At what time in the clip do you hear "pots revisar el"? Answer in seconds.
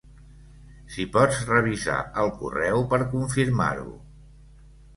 1.17-2.33